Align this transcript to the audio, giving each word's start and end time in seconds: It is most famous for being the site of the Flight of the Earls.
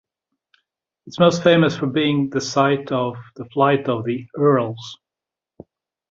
It 1.05 1.09
is 1.09 1.19
most 1.19 1.43
famous 1.43 1.77
for 1.77 1.85
being 1.85 2.31
the 2.31 2.41
site 2.41 2.91
of 2.91 3.17
the 3.35 3.45
Flight 3.45 3.87
of 3.87 4.03
the 4.03 4.25
Earls. 4.35 4.97